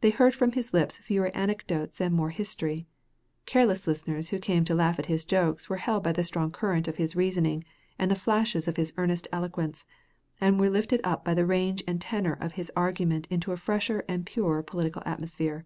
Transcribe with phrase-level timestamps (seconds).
[0.00, 2.88] They heard from his lips fewer anecdotes and more history.
[3.46, 6.88] Careless listeners who came to laugh at his jokes were held by the strong current
[6.88, 7.62] of his reasoning
[7.96, 9.86] and the flashes of his earnest eloquence,
[10.40, 14.04] and were lifted up by the range and tenor of his argument into a fresher
[14.08, 15.64] and purer political atmosphere.